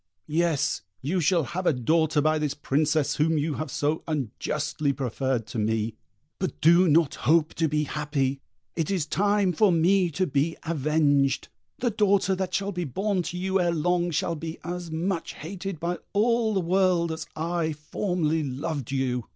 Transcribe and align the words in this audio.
Yes, 0.25 0.81
you 1.03 1.19
shall 1.21 1.43
have 1.43 1.67
a 1.67 1.73
daughter 1.73 2.21
by 2.21 2.39
this 2.39 2.55
Princess 2.55 3.17
whom 3.17 3.37
you 3.37 3.53
have 3.61 3.69
so 3.69 4.01
unjustly 4.07 4.93
preferred 4.93 5.45
to 5.45 5.59
me, 5.59 5.93
but 6.39 6.59
do 6.59 6.87
not 6.87 7.13
hope 7.13 7.53
to 7.53 7.67
be 7.67 7.83
happy: 7.83 8.41
it 8.75 8.89
is 8.89 9.05
time 9.05 9.53
for 9.53 9.71
me 9.71 10.09
to 10.09 10.25
be 10.25 10.57
avenged. 10.63 11.49
The 11.77 11.91
daughter 11.91 12.33
that 12.33 12.51
shall 12.55 12.71
be 12.71 12.83
born 12.83 13.21
to 13.21 13.37
you 13.37 13.59
ere 13.61 13.69
long 13.71 14.09
shall 14.09 14.33
be 14.33 14.57
as 14.63 14.89
much 14.89 15.33
hated 15.35 15.79
by 15.79 15.99
all 16.13 16.55
the 16.55 16.61
world 16.61 17.11
as 17.11 17.27
I 17.35 17.71
formerly 17.73 18.41
loved 18.41 18.91
you!" 18.91 19.27